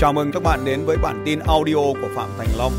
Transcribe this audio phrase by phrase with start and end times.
[0.00, 2.72] Chào mừng các bạn đến với bản tin audio của Phạm Thành Long.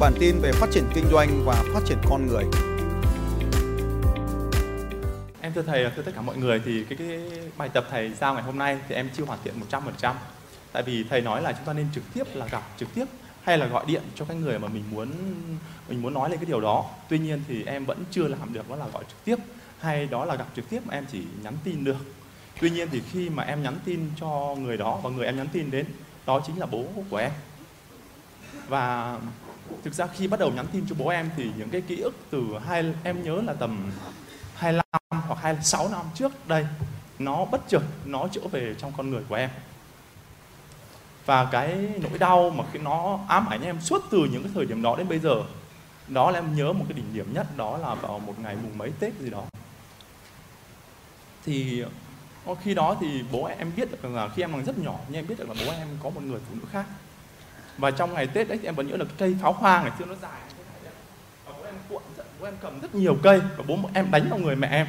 [0.00, 2.44] Bản tin về phát triển kinh doanh và phát triển con người.
[5.40, 7.20] Em thưa thầy, thưa tất cả mọi người thì cái, cái
[7.58, 10.14] bài tập thầy giao ngày hôm nay thì em chưa hoàn thiện 100%.
[10.72, 13.04] Tại vì thầy nói là chúng ta nên trực tiếp là gặp trực tiếp
[13.42, 15.08] hay là gọi điện cho cái người mà mình muốn
[15.88, 16.84] mình muốn nói lên cái điều đó.
[17.08, 19.36] Tuy nhiên thì em vẫn chưa làm được đó là gọi trực tiếp
[19.78, 22.04] hay đó là gặp trực tiếp mà em chỉ nhắn tin được.
[22.60, 25.48] Tuy nhiên thì khi mà em nhắn tin cho người đó và người em nhắn
[25.52, 25.86] tin đến
[26.28, 27.32] đó chính là bố của em.
[28.68, 29.18] Và
[29.84, 32.14] thực ra khi bắt đầu nhắn tin cho bố em thì những cái ký ức
[32.30, 33.92] từ hai, em nhớ là tầm
[34.54, 36.66] 25 hoặc 26 năm trước đây,
[37.18, 39.50] nó bất chợt, nó trở về trong con người của em.
[41.26, 44.66] Và cái nỗi đau mà khi nó ám ảnh em suốt từ những cái thời
[44.66, 45.42] điểm đó đến bây giờ,
[46.08, 48.78] đó là em nhớ một cái đỉnh điểm nhất, đó là vào một ngày mùng
[48.78, 49.44] mấy tết gì đó.
[51.44, 51.84] Thì
[52.54, 55.26] khi đó thì bố em biết được là khi em còn rất nhỏ nhưng em
[55.26, 56.84] biết được là bố em có một người phụ nữ khác.
[57.78, 60.04] Và trong ngày tết đấy thì em vẫn nhớ là cây pháo hoa, ngày xưa
[60.04, 60.92] nó dài như thế này đấy.
[61.46, 62.02] và bố em cuộn
[62.40, 64.86] bố em cầm rất nhiều cây và bố em đánh vào người mẹ em.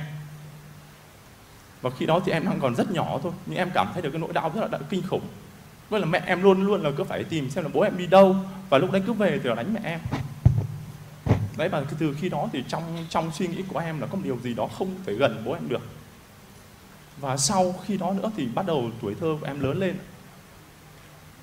[1.81, 4.09] Và khi đó thì em đang còn rất nhỏ thôi, nhưng em cảm thấy được
[4.11, 5.27] cái nỗi đau rất là kinh khủng.
[5.89, 8.07] Với là mẹ em luôn luôn là cứ phải tìm xem là bố em đi
[8.07, 8.35] đâu
[8.69, 9.99] và lúc đấy cứ về thì là đánh mẹ em.
[11.57, 14.21] Đấy, và từ khi đó thì trong trong suy nghĩ của em là có một
[14.23, 15.81] điều gì đó không thể gần bố em được
[17.21, 19.97] và sau khi đó nữa thì bắt đầu tuổi thơ của em lớn lên.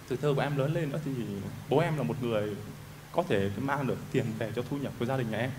[0.08, 1.10] Tuổi thơ của em lớn lên nữa thì
[1.68, 2.56] bố em là một người
[3.12, 5.50] có thể mang được tiền về cho thu nhập của gia đình nhà em.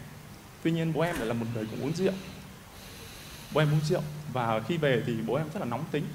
[0.63, 2.13] Tuy nhiên bố em lại là một người cũng uống rượu.
[3.53, 4.01] Bố em uống rượu
[4.33, 6.05] và khi về thì bố em rất là nóng tính.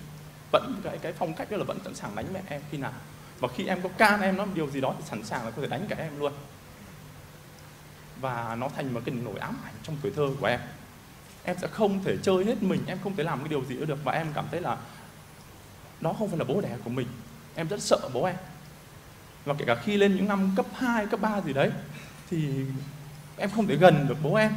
[0.52, 2.92] Vẫn cái cái phong cách đó là vẫn sẵn sàng đánh mẹ em khi nào.
[3.40, 5.62] Và khi em có can em nó điều gì đó thì sẵn sàng là có
[5.62, 6.32] thể đánh cả em luôn.
[8.20, 10.60] Và nó thành một cái nỗi ám ảnh trong tuổi thơ của em
[11.44, 13.84] em sẽ không thể chơi hết mình em không thể làm cái điều gì nữa
[13.84, 14.04] được.
[14.04, 14.76] Và em cảm thấy là
[16.00, 17.06] đó không phải là bố đẻ của mình.
[17.54, 18.36] Em rất sợ bố em.
[19.44, 21.70] Và kể cả khi lên những năm cấp 2, cấp 3 gì đấy
[22.30, 22.48] thì
[23.36, 24.52] em không thể gần được bố em.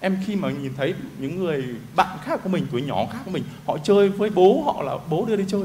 [0.00, 1.64] Em khi mà nhìn thấy những người
[1.96, 4.98] bạn khác của mình tuổi nhỏ khác của mình họ chơi với bố họ là
[5.10, 5.62] bố đưa đi chơi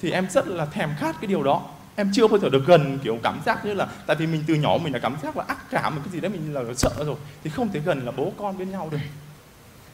[0.00, 1.68] thì em rất là thèm khát cái điều đó.
[1.96, 4.54] Em chưa bao giờ được gần kiểu cảm giác như là tại vì mình từ
[4.54, 6.90] nhỏ mình đã cảm giác là ác cảm một cái gì đấy mình là sợ
[7.04, 8.98] rồi thì không thể gần là bố con bên nhau được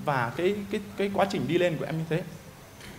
[0.05, 2.23] và cái cái cái quá trình đi lên của em như thế.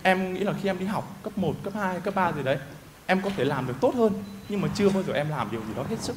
[0.02, 2.58] Em nghĩ là khi em đi học cấp 1, cấp 2, cấp 3 gì đấy
[3.06, 4.12] em có thể làm được tốt hơn
[4.48, 6.16] nhưng mà chưa bao giờ em làm điều gì đó hết sức.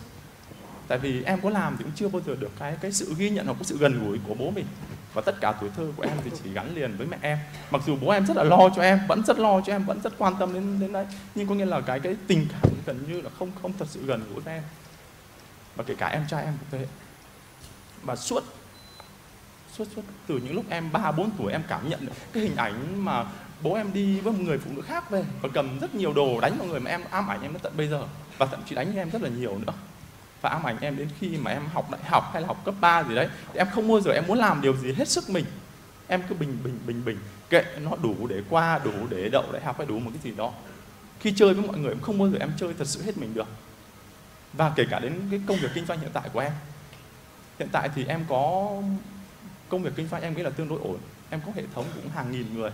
[0.87, 3.29] Tại vì em có làm thì cũng chưa bao giờ được cái cái sự ghi
[3.29, 4.65] nhận hoặc cái sự gần gũi của bố mình.
[5.13, 7.37] Và tất cả tuổi thơ của em thì chỉ gắn liền với mẹ em.
[7.71, 10.01] Mặc dù bố em rất là lo cho em vẫn rất lo cho em vẫn
[10.01, 11.05] rất quan tâm đến đến đấy
[11.35, 14.05] nhưng có nghĩa là cái cái tình cảm gần như là không không thật sự
[14.05, 14.63] gần gũi với em.
[15.75, 16.87] Và kể cả em trai em cũng thế.
[18.03, 18.43] Và suốt
[19.85, 20.01] suốt suốt.
[20.27, 23.25] Từ những lúc em ba, bốn tuổi em cảm nhận được cái hình ảnh mà
[23.61, 26.39] bố em đi với một người phụ nữ khác về và cầm rất nhiều đồ
[26.39, 28.03] đánh vào người mà em, ám ảnh em đến tận bây giờ.
[28.37, 29.73] Và thậm chí đánh em rất là nhiều nữa.
[30.41, 32.75] Và ám ảnh em đến khi mà em học đại học hay là học cấp
[32.81, 35.29] 3 gì đấy, thì em không bao giờ em muốn làm điều gì hết sức
[35.29, 35.45] mình.
[36.07, 37.17] Em cứ bình bình bình bình.
[37.49, 40.37] Kệ nó đủ để qua, đủ để đậu đại học hay đủ một cái gì
[40.37, 40.51] đó.
[41.19, 43.33] Khi chơi với mọi người em không bao giờ em chơi thật sự hết mình
[43.33, 43.47] được.
[44.53, 46.51] Và kể cả đến cái công việc kinh doanh hiện tại của em.
[47.59, 48.71] Hiện tại thì em có
[49.71, 50.97] công việc kinh doanh em nghĩ là tương đối ổn.
[51.29, 52.71] Em có hệ thống cũng hàng nghìn người.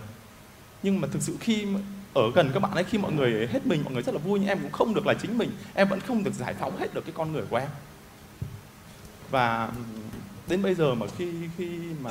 [0.82, 1.66] Nhưng mà thực sự khi
[2.14, 4.38] ở gần các bạn ấy khi mọi người hết mình mọi người rất là vui
[4.38, 5.50] nhưng em cũng không được là chính mình.
[5.74, 7.68] Em vẫn không được giải phóng hết được cái con người của em.
[9.30, 9.70] Và
[10.48, 12.10] đến bây giờ mà khi khi mà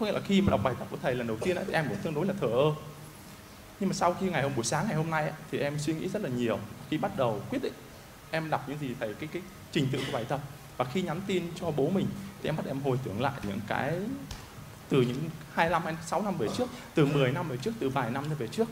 [0.00, 1.72] có nghĩa là khi mà đọc bài tập của thầy lần đầu tiên ấy, thì
[1.72, 2.72] em cũng tương đối là thờ ơ.
[3.80, 5.94] Nhưng mà sau khi ngày hôm buổi sáng ngày hôm nay ấy, thì em suy
[5.94, 6.58] nghĩ rất là nhiều.
[6.90, 7.72] Khi bắt đầu quyết định
[8.30, 9.42] em đọc những gì thầy cái cái
[9.72, 10.40] trình tự của bài tập
[10.76, 12.06] và khi nhắn tin cho bố mình
[12.42, 13.94] thì em bắt em hồi tưởng lại những cái
[14.88, 18.10] từ những 25 hay 6 năm về trước, từ 10 năm về trước, từ vài
[18.10, 18.68] năm về trước.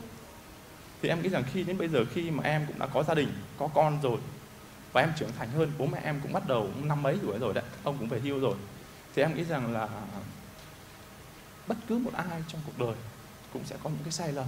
[1.01, 3.13] Thì em nghĩ rằng khi đến bây giờ khi mà em cũng đã có gia
[3.13, 4.17] đình, có con rồi
[4.93, 7.53] và em trưởng thành hơn, bố mẹ em cũng bắt đầu năm mấy tuổi rồi
[7.53, 8.55] đấy, ông cũng về hưu rồi.
[9.15, 9.89] Thì em nghĩ rằng là
[11.67, 12.95] bất cứ một ai trong cuộc đời
[13.53, 14.47] cũng sẽ có những cái sai lầm.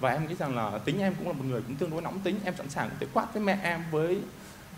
[0.00, 2.20] Và em nghĩ rằng là tính em cũng là một người cũng tương đối nóng
[2.20, 4.20] tính, em sẵn sàng để quát với mẹ em, với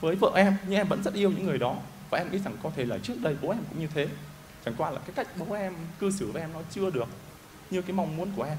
[0.03, 1.77] với vợ em, nhưng em vẫn rất yêu những người đó.
[2.11, 4.09] Và em nghĩ rằng có thể là trước đây bố em cũng như thế.
[4.65, 7.09] Chẳng qua là cái cách bố em cư xử với em nó chưa được
[7.71, 8.57] như cái mong muốn của em.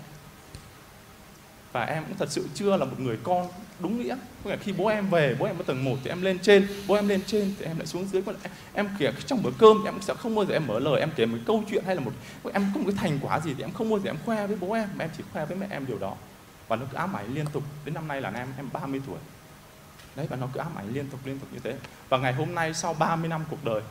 [1.71, 3.47] Và em cũng thật sự chưa là một người con
[3.79, 4.15] đúng nghĩa.
[4.43, 6.67] Có nghĩa khi bố em về bố em ở tầng 1 thì em lên trên
[6.87, 8.23] bố em lên trên thì em lại xuống dưới.
[8.73, 11.09] Em kể trong bữa cơm thì em sẽ không bao giờ em mở lời em
[11.15, 12.11] kể một câu chuyện hay là một
[12.53, 14.57] em có một cái thành quả gì thì em không bao giờ em khoe với
[14.57, 14.89] bố em.
[14.95, 16.15] Mà em chỉ khoe với mẹ em điều đó.
[16.67, 17.63] Và nó cứ ám ảnh liên tục.
[17.85, 19.17] Đến năm nay là em em 30 tuổi
[20.15, 21.75] đấy và nó cứ ám ảnh liên tục liên tục như thế.
[22.09, 23.81] Và ngày hôm nay sau 30 năm cuộc đời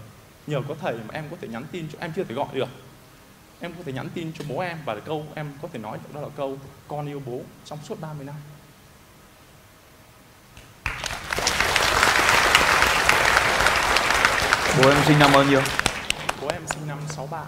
[0.47, 2.69] nhờ có thầy mà em có thể nhắn tin cho em chưa thể gọi được.
[3.61, 6.15] Em có thể nhắn tin cho bố em và câu em có thể nói được
[6.15, 6.59] đó là câu
[6.89, 8.35] con yêu bố trong suốt 30 năm.
[14.79, 15.63] Bố em sinh năm bao nhiêu?
[16.41, 17.45] Bố em sinh năm 63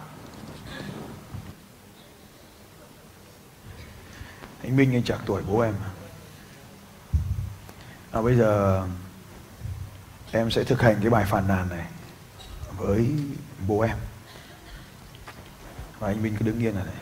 [4.62, 6.03] Anh Minh anh chạc tuổi bố em mà
[8.14, 8.82] à, Bây giờ
[10.32, 11.86] em sẽ thực hành cái bài phản nàn này
[12.76, 13.10] với
[13.68, 13.96] bố em.
[15.98, 16.94] Và anh Minh cứ đứng yên ở đây.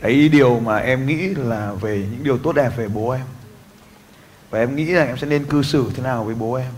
[0.00, 3.26] Cái điều mà em nghĩ là về những điều tốt đẹp về bố em.
[4.50, 6.72] Và em nghĩ rằng em sẽ nên cư xử thế nào với bố em.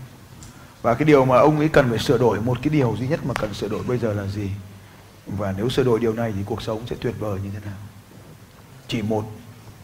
[0.81, 3.25] Và cái điều mà ông ấy cần phải sửa đổi một cái điều duy nhất
[3.25, 4.51] mà cần sửa đổi bây giờ là gì?
[5.27, 7.77] Và nếu sửa đổi điều này thì cuộc sống sẽ tuyệt vời như thế nào?
[8.87, 9.25] Chỉ một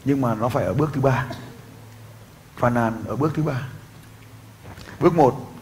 [0.06, 1.28] nhưng mà nó phải ở bước thứ ba.
[2.56, 3.68] Phàn nàn ở bước thứ ba.
[5.00, 5.54] Bước một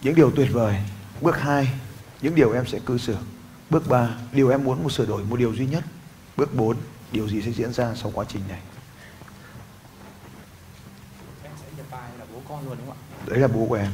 [0.00, 0.76] những điều tuyệt vời.
[1.20, 1.68] Bước hai
[2.20, 3.16] những điều em sẽ cư xử.
[3.70, 5.84] Bước ba điều em muốn một sửa đổi một điều duy nhất.
[6.36, 6.76] Bước bốn
[7.12, 8.60] điều gì sẽ diễn ra sau quá trình này?
[11.42, 13.14] Em sẽ nhập vai là bố con luôn đúng không ạ?
[13.26, 13.92] đấy là bố của em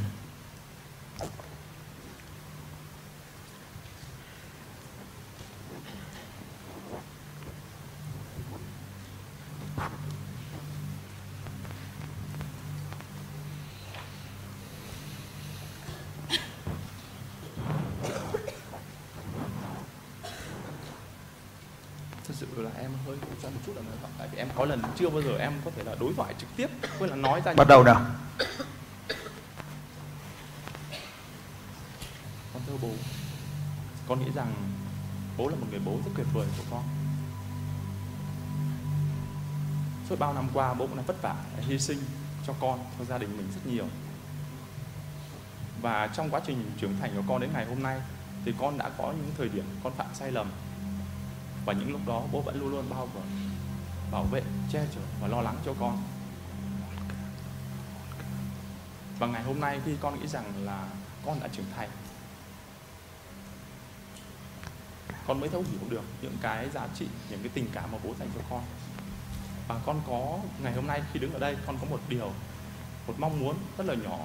[22.25, 24.65] Thật sự là em hơi khổ ra một chút là nói Tại vì em có
[24.65, 27.43] lần chưa bao giờ em có thể là đối thoại trực tiếp Với là nói
[27.45, 28.01] ra bắt đầu nào?
[32.55, 32.91] Con thưa bố.
[34.09, 34.53] Con nghĩ rằng
[35.37, 36.83] bố là một người bố rất tuyệt vời của con.
[40.09, 41.99] Suốt bao năm qua bố cũng đã vất vả hy sinh
[42.47, 43.87] cho con, cho gia đình mình rất nhiều.
[45.83, 48.01] Và trong quá trình trưởng thành của con đến ngày hôm nay
[48.45, 50.51] Thì con đã có những thời điểm con phạm sai lầm
[51.71, 53.21] và những lúc đó bố vẫn luôn luôn bao vở
[54.11, 56.03] Bảo vệ, che chở và lo lắng cho con.
[59.19, 60.89] Và ngày hôm nay khi con nghĩ rằng là
[61.27, 61.89] con đã trưởng thành
[65.27, 68.15] con mới thấu hiểu được những cái giá trị những cái tình cảm mà bố
[68.19, 68.63] dành cho con.
[69.69, 72.33] Và con có ngày hôm nay khi đứng ở đây con có một điều
[73.07, 74.19] một mong muốn rất là nhỏ.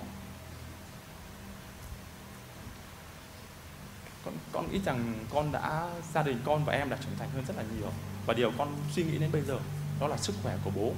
[4.26, 7.46] Con con nghĩ rằng con đã, gia đình con và em đã trưởng thành hơn
[7.48, 7.90] rất là nhiều.
[8.26, 9.60] Và điều con suy nghĩ đến bây giờ,
[10.00, 10.94] đó là sức khỏe của bố.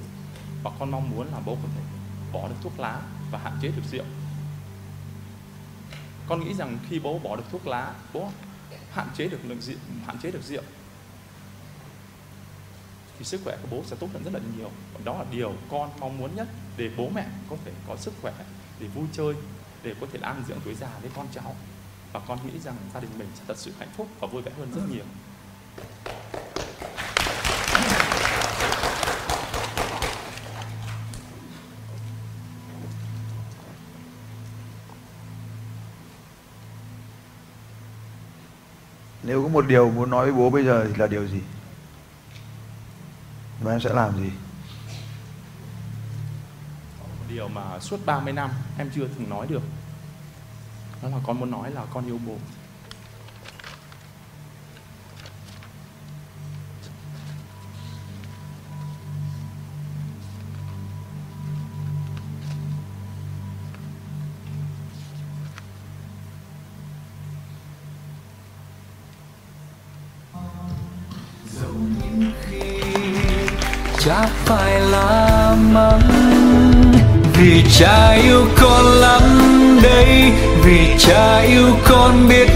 [0.62, 1.82] Và con mong muốn là bố có thể
[2.32, 4.04] bỏ được thuốc lá và hạn chế được rượu.
[6.28, 8.30] Con nghĩ rằng khi bố bỏ được thuốc lá, bố
[8.90, 9.76] hạn chế được lượng rượu,
[10.06, 10.62] hạn chế được rượu,
[13.18, 14.70] thì sức khỏe của bố sẽ tốt hơn rất là nhiều.
[14.94, 18.14] Và đó là điều con mong muốn nhất để bố mẹ có thể có sức
[18.22, 18.32] khỏe
[18.80, 19.34] để vui chơi,
[19.82, 21.56] để có thể ăn dưỡng tuổi già với con cháu
[22.12, 24.52] và con nghĩ rằng gia đình mình sẽ thật sự hạnh phúc và vui vẻ
[24.58, 25.04] hơn rất nhiều.
[39.22, 41.40] Nếu có một điều muốn nói với bố bây giờ thì là điều gì?
[43.62, 44.30] Và em sẽ làm gì?
[47.00, 49.62] Một điều mà suốt 30 năm em chưa từng nói được
[51.02, 52.34] đó là con muốn nói là con yêu bố.
[74.00, 76.77] Chắc phải là mắng
[77.38, 79.22] vì cha yêu con lắm
[79.82, 80.32] đấy
[80.64, 82.48] vì cha yêu con biết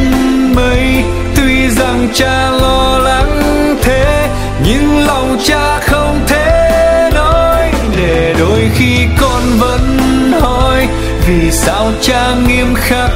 [0.55, 1.05] mấy.
[1.37, 4.29] Tuy rằng cha lo lắng thế,
[4.65, 7.71] nhưng lòng cha không thể nói.
[7.97, 9.99] Để đôi khi con vẫn
[10.41, 10.89] hỏi,
[11.27, 13.11] vì sao cha nghiêm khắc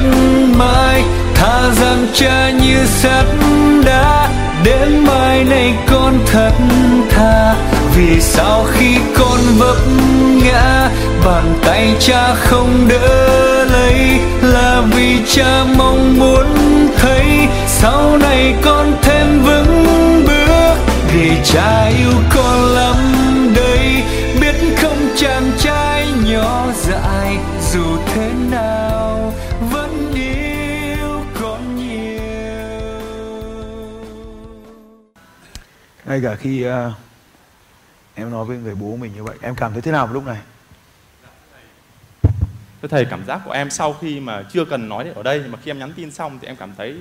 [0.57, 1.03] mãi?
[1.35, 3.25] Tha rằng cha như sắt
[3.85, 4.29] đá
[4.63, 6.53] đến mai này con thật
[7.09, 7.55] thà.
[7.95, 9.77] Vì sao khi con vấp
[11.27, 16.45] bàn tay cha không đỡ lấy là vì cha mong muốn
[16.97, 19.85] thấy sau này con thêm vững
[20.27, 20.75] bước.
[21.13, 22.95] Vì cha yêu con lắm
[23.55, 24.03] đây
[24.41, 27.37] biết không chàng trai nhỏ dại
[27.71, 29.33] dù thế nào
[29.71, 32.21] vẫn yêu con nhiều.
[36.05, 36.71] Ngay cả khi uh,
[38.15, 40.37] em nói với người bố mình như vậy em cảm thấy thế nào lúc này?
[42.81, 45.59] Thưa thầy cảm giác của em sau khi mà chưa cần nói ở đây mà
[45.63, 46.95] khi em nhắn tin xong thì em cảm thấy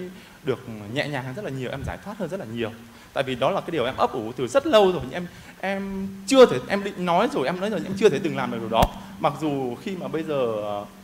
[0.45, 0.59] được
[0.92, 2.71] nhẹ nhàng hơn rất là nhiều em giải thoát hơn rất là nhiều.
[3.12, 5.26] Tại vì đó là cái điều em ấp ủ từ rất lâu rồi nhưng em
[5.61, 8.37] em chưa thể em định nói rồi em nói rồi nhưng em chưa thể từng
[8.37, 8.83] làm được điều đó.
[9.21, 10.54] Mặc dù khi mà bây giờ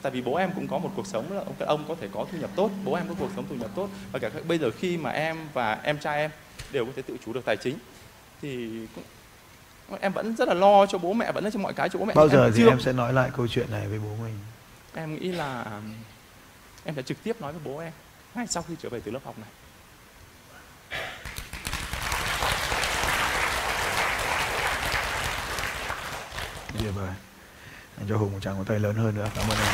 [0.03, 2.27] tại vì bố em cũng có một cuộc sống là ông ông có thể có
[2.33, 4.71] thu nhập tốt bố em có cuộc sống thu nhập tốt và cả bây giờ
[4.79, 6.31] khi mà em và em trai em
[6.73, 7.75] đều có thể tự chủ được tài chính
[8.43, 8.69] thì
[10.01, 12.05] em vẫn rất là lo cho bố mẹ vẫn là cho mọi cái cho bố
[12.05, 12.15] mẹ.
[12.15, 12.69] Bao giờ em thì chưa...
[12.69, 14.35] em sẽ nói lại câu chuyện này với bố mình
[14.95, 15.81] em nghĩ là
[16.85, 17.93] em sẽ trực tiếp nói với bố em
[18.35, 19.49] ngay sau khi trở về từ lớp học này.
[26.79, 27.11] Tuyệt vời
[27.99, 29.29] anh cho hùng một tràng một tay lớn hơn nữa.
[29.35, 29.69] Cảm ơn em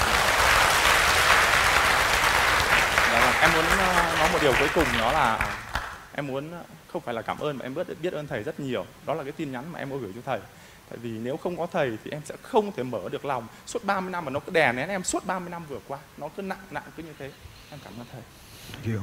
[3.12, 5.56] dạ vâng, em muốn ờ, nói một điều cuối cùng đó là
[6.12, 6.52] em muốn
[6.92, 8.86] không phải là cảm ơn mà em biết biết ơn thầy rất nhiều.
[9.06, 10.40] Đó là cái tin nhắn mà em có gửi cho thầy
[10.88, 13.84] tại vì nếu không có thầy thì em sẽ không thể mở được lòng suốt
[13.84, 16.42] 30 năm mà nó cứ đè nén em suốt 30 năm vừa qua nó cứ
[16.42, 17.30] nặng nặng cứ như thế
[17.70, 18.22] em cảm ơn thầy
[18.82, 19.00] Hiểu.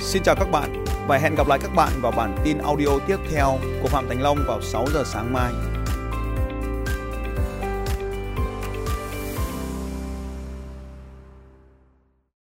[0.00, 3.16] Xin chào các bạn và hẹn gặp lại các bạn vào bản tin audio tiếp
[3.30, 5.52] theo của Phạm Thành Long vào 6 giờ sáng mai.